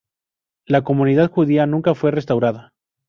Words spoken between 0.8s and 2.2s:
comunidad judía nunca fue